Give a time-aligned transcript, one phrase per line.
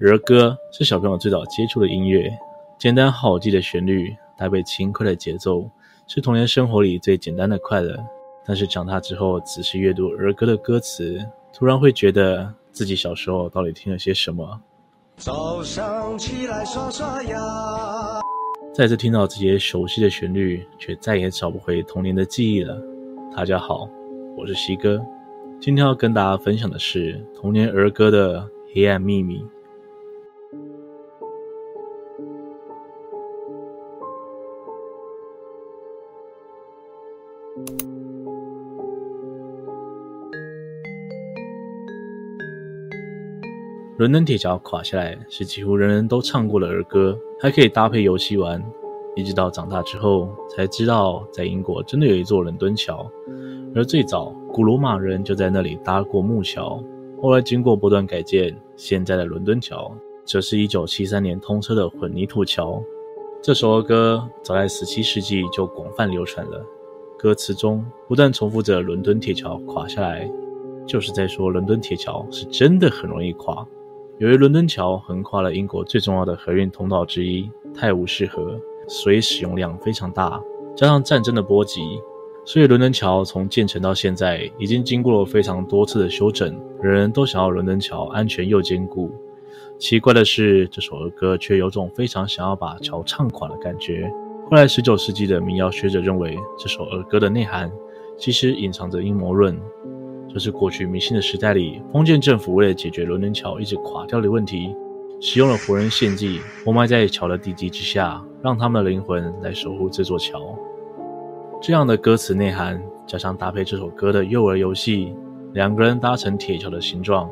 [0.00, 2.30] 儿歌是小朋友最早接触的音乐，
[2.78, 5.68] 简单好记的旋律搭配轻快的节奏，
[6.06, 7.98] 是童年生活里最简单的快乐。
[8.46, 11.18] 但是长大之后仔细阅读儿歌的歌词，
[11.52, 14.60] 突然会觉得自己小时候到底听了些什么？
[15.16, 17.36] 早上起来刷刷牙。
[18.72, 22.80] 再次听到这些熟悉的旋律，却再也找不回童年的记忆了。
[23.34, 23.90] 大家好，
[24.36, 25.04] 我是西哥，
[25.60, 29.44] 今天要跟大家分享的是童年儿歌的黑暗秘密。
[43.98, 48.64] 伦敦铁桥垮下来是几乎人人都唱过的儿歌，还可以搭配游戏玩。
[49.16, 53.10] 一直到长大之后才知道，在英国真的有一座伦敦桥，
[53.74, 56.80] 而最早古罗马人就在那里搭过木桥。
[57.20, 59.92] 后来经过不断改建，现在的伦敦桥
[60.24, 62.80] 则是一九七三年通车的混凝土桥。
[63.42, 66.64] 这首儿歌早在十七世纪就广泛流传了，
[67.18, 70.30] 歌词中不断重复着“伦敦铁桥垮下来”，
[70.86, 73.66] 就是在说伦敦铁桥是真的很容易垮。
[74.18, 80.42] 由于伦敦桥横跨了英国最重要的河运通道之一泰晤士河，水使用量非常大，
[80.76, 82.00] 加上战争的波及，
[82.44, 86.60] 所以伦敦桥从建成到现在已经经过了非常多次的修整。
[86.82, 89.08] 人人都想要伦敦桥安全又坚固。
[89.78, 94.12] 奇怪的是，这首儿歌却有种非常想要把桥唱垮的感觉。
[94.50, 97.70] 后来十九世纪的民谣学者认为，这首儿歌的内涵
[98.16, 99.56] 其实隐藏着阴谋论。
[100.38, 104.72] 这是过去迷信的时代里，封建政府为了解决伦敦桥一直垮掉的问题，
[105.20, 110.56] 使用了活人献祭，活埋在桥的地基之下，让他们的灵魂来守护这座桥。
[111.60, 115.12] 这样的歌词内涵，加上搭配这首歌的幼儿游戏，
[115.54, 117.28] 两个人搭成铁桥的形状，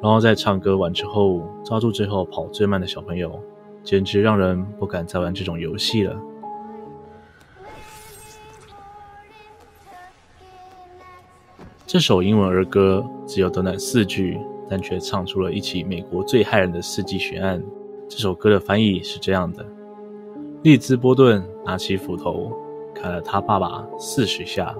[0.00, 3.40] 然后在唱歌完之后抓住最后跑最慢的小朋友，
[3.82, 6.16] 简直让人不敢再玩这种游戏了。
[11.86, 14.36] 这首英文儿歌只有短短四句，
[14.68, 17.62] 但却唱出了一起美国最骇人的世纪悬案。
[18.08, 19.64] 这首歌的翻译是这样的：
[20.64, 22.50] 利兹波顿拿起斧头
[22.92, 24.74] 砍了他爸爸四十下。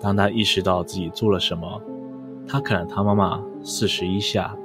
[0.00, 1.80] 当他意识到自己做了什么，
[2.48, 4.56] 他砍了他妈妈四十一下。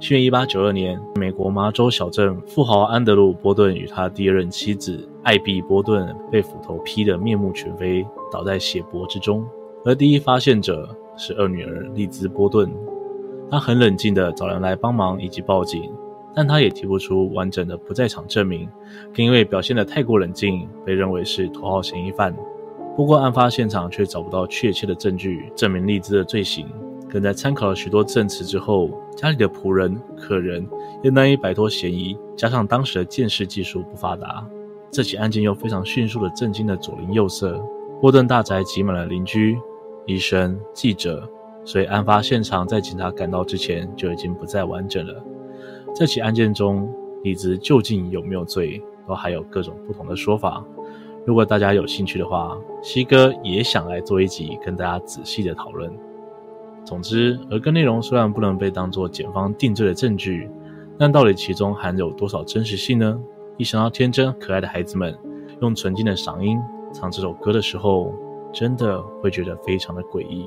[0.00, 9.46] 七月一八九二年，美国麻州小镇富豪安德鲁·波顿与他第二任妻子艾比·波顿被斧头劈得面目全非，倒在血泊之中。
[9.86, 12.68] 而第一发现者是二女儿丽兹·波顿，
[13.48, 15.80] 她很冷静地找人来帮忙以及报警，
[16.34, 18.68] 但她也提不出完整的不在场证明，
[19.14, 22.34] 更因为表现得太过冷静，被认为是头号嫌疑犯。
[22.96, 26.66] 不过案发现场却找不到确切的证据证明丽兹的罪行，
[27.08, 30.66] 更在参考了许多证词之后，家里的仆人、客人
[31.04, 34.44] 也难以摆脱嫌疑，加上当时的鉴识技术不发达，
[34.90, 37.64] 这起案件又非常迅速地震惊了左邻右舍，
[38.00, 39.56] 波顿大宅挤满了邻居。
[40.06, 41.28] 医生、记者，
[41.64, 45.22] 所以案发现场在警察赶到之前就已经不再完整了。
[45.94, 46.88] 这起案件中，
[47.22, 50.64] 李子究竟有没有罪，都还有各种不同的说法。
[51.24, 55.92] 如果大家有兴趣的话，西哥也想来做一集跟大家仔细的讨论。
[56.84, 60.48] 总之，儿歌内容虽然不能被当作检方定罪的证据，
[60.96, 63.18] 但到底其中含有多少真实性呢？
[63.56, 65.18] 一想到天真可爱的孩子们
[65.62, 66.58] 用纯净的嗓音
[66.92, 68.14] 唱这首歌的时候，
[68.58, 70.46] 真的会觉得非常的诡异。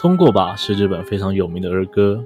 [0.00, 2.24] 通过吧是日本非常有名的儿歌，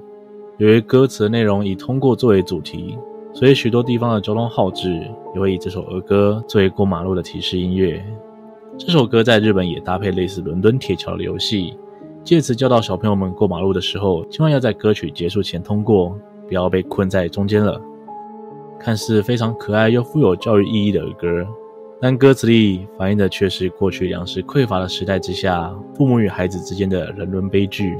[0.57, 2.97] 由于歌词的内容以通过作为主题，
[3.31, 4.89] 所以许多地方的交通号志
[5.35, 8.03] 也会以这首儿歌作为过马路的提示音乐。
[8.79, 11.77] 这首歌在日本也搭配类似伦敦铁桥的游戏，
[12.23, 16.17] 借此教导小朋友们过马路的时候，千万要在歌曲结束前通过，
[16.47, 17.79] 不要被困在中间了。
[18.79, 21.47] 看似非常可爱又富有教育意义的儿歌，
[21.99, 27.97] 但歌词里反映的却是过去粮食匮乏的时代之下，父母与孩子之间的人伦悲剧。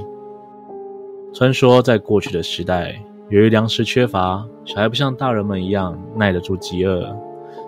[1.33, 2.95] 传说在过去的时代，
[3.29, 7.13] 由于粮食缺乏，小孩不像大人们一样耐得住饥饿，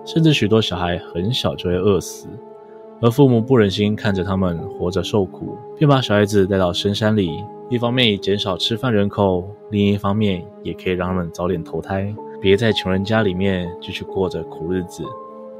[0.05, 2.27] 甚至许多小孩很小就会饿死，
[3.01, 7.29] 而父母不忍心看着他们活着受苦，便把小孩子带到深山里，
[7.69, 12.15] 一方面以减少吃饭人口，另一方面也可以让他们早点投胎。
[12.39, 15.03] 别在穷人家里面继续过着苦日子。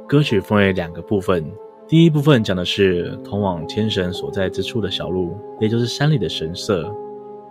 [0.08, 1.46] 歌曲分为两个部分，
[1.88, 6.90] 第一部分讲的是通往天神所在之处的小路，也就是山里的神社，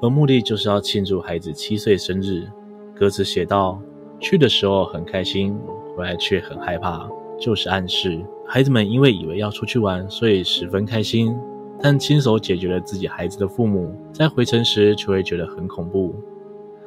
[0.01, 2.47] 而目的就是要庆祝孩子七岁生日。
[2.95, 3.79] 歌词写道：
[4.21, 5.59] 去的时候很开心，
[5.95, 7.07] 回来却很害怕，
[7.39, 11.37] 就是暗示孩子们因为以为要出去玩，所以十分开心，
[11.83, 16.15] 但亲手解决了自己孩子的父母，在回程时却会觉得很恐怖。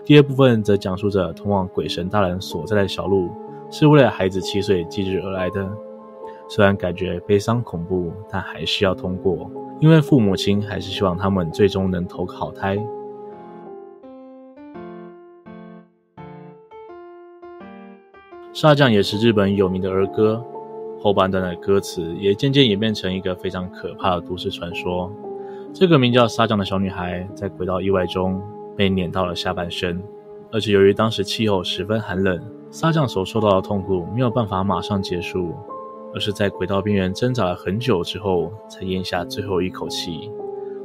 [0.10, 3.30] 第二部分则讲述着通往鬼神大人所在的小路，
[3.70, 5.70] 是为了孩子七岁忌日而来的。
[6.48, 9.48] 虽然感觉悲伤恐怖，但还是要通过，
[9.80, 12.76] 因为父母亲还是希望他们最终能投个好胎。
[18.52, 20.44] 沙将也是日本有名的儿歌，
[21.00, 25.12] 后半段的歌词也渐渐演变成一个非常可怕的都市传说。
[25.72, 28.42] 这个名叫沙将的小女孩在轨道意外中
[28.80, 30.02] 被碾到了下半身，
[30.54, 32.42] 而且由于当时气候十分寒冷，
[32.72, 35.54] 撒将所受到的痛苦没有办法马上结束，
[36.14, 40.32] 而是在轨道边缘挣扎了很久之后才咽下最后一口气。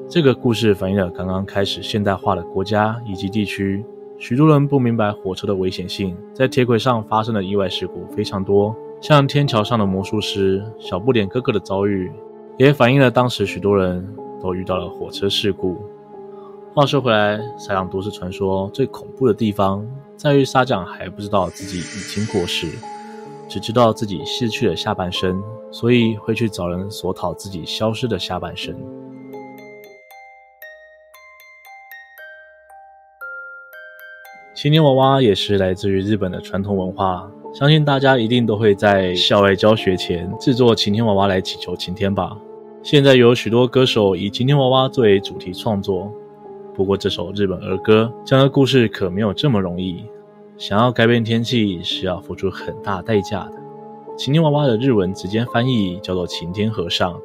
[0.08, 3.84] 这个故事反映了刚刚开始现代化的国家以及地区。
[4.18, 12.10] 许多人不明白火车的危险性，在铁轨上发生的意外事故非常多，像天桥上的魔术师、小不点哥哥的遭遇，
[12.58, 14.04] 也反映了当时许多人
[14.42, 15.76] 都遇到了火车事故。
[16.74, 19.86] 话说回来，沙将都市传说最恐怖的地方，
[20.16, 22.66] 在于沙将还不知道自己已经过世，
[23.48, 25.40] 只知道自己失去了下半身，
[25.70, 28.76] 所以会去找人索讨自己消失的下半身。
[34.56, 42.36] 晴天娃娃也是来自于日本的传统文化，相信大家一定都会在校外教学前制作晴天娃娃来祈求晴天吧。
[42.82, 46.12] 现在有许多歌手以晴天娃娃作为主题创作，
[46.74, 50.04] 不过这首日本儿歌讲的故事可没有这么容易。
[50.56, 53.52] 想要改变天气是要付出很大代价的。
[54.16, 57.16] 晴天娃娃的日文直接翻译叫做晴天和尚，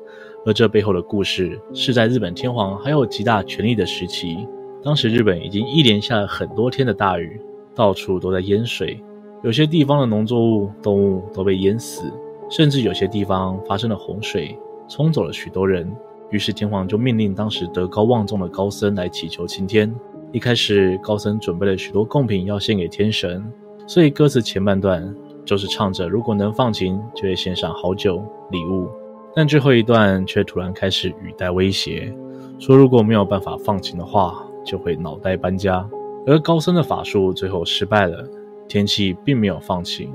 [0.46, 4.48] 而这背后的故事是在日本天皇还有极大权力的时期。
[4.84, 7.42] 当时日本已经一连下了很多天的大雨，
[7.76, 9.04] 到处都在淹水，
[9.44, 12.12] 有些地方的农作物、动物都被淹死，
[12.50, 14.58] 甚至有些地方发生了洪水，
[14.88, 15.92] 冲走了许多人。
[16.32, 19.94] 于是天皇就命令当时德高望重的高僧来祈求晴天。
[20.32, 23.44] 一开始高僧准备了许多贡品要献给天神，
[23.88, 28.88] 所以歌词前半段就是唱着如果能放晴，就会献上好酒礼物，
[29.36, 32.14] 但最后一段却突然开始语带威胁，
[32.60, 34.46] 说如果没有办法放晴的话。
[34.66, 35.90] 就会脑袋搬家，
[36.28, 38.24] 而高僧的法术最后失败了，
[38.68, 40.12] 天气并没有放晴，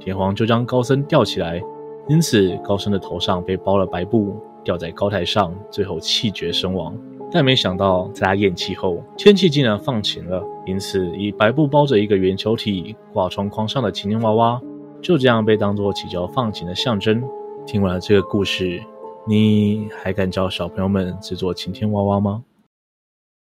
[0.00, 1.62] 天皇就将高僧吊起来，
[2.08, 6.96] 因此高僧的头上被包了白布，吊在高台上，最后气绝身亡。
[7.30, 14.60] 但没想到在他咽气后，天气竟然放晴了，因此以白布包着一个圆球体挂窗框上的晴天娃娃，
[15.00, 17.22] 就这样被当作祈求放晴的象征。
[17.66, 18.82] 听完了这个故事，
[19.26, 22.44] 你还敢教小朋友们制作晴天娃娃吗？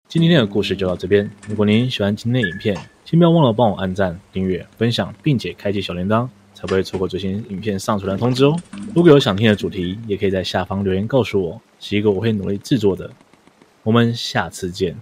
[0.09, 1.29] 今天的故事就到这边。
[1.47, 2.75] 如果您喜欢今天的影片，
[3.05, 6.27] 请不要忘了帮我按赞、订阅、分享，并且开启小铃铛，
[6.57, 8.57] 才不会错过最新影片上传的通知哦。
[8.95, 13.11] 如果有想听的主题，也可以在下方留言告诉我，是一个我会努力制作的。
[13.83, 14.99] 我们下次见。